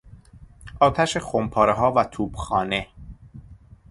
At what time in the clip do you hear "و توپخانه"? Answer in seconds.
2.03-2.87